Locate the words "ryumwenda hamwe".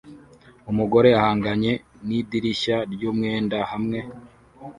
2.93-3.99